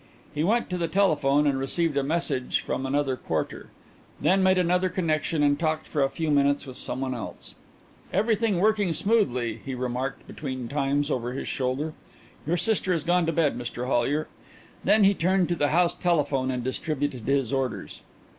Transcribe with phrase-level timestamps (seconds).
[0.33, 3.69] He went to the telephone and received a message from one quarter;
[4.19, 7.53] then made another connection and talked for a few minutes with someone else.
[8.11, 11.93] "Everything working smoothly," he remarked between times over his shoulder.
[12.47, 14.27] "Your sister has gone to bed, Mr Hollyer."
[14.83, 18.01] Then he turned to the house telephone and distributed his orders.